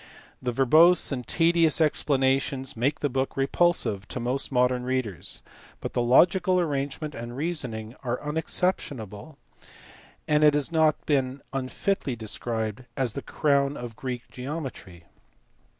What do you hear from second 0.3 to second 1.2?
The verbose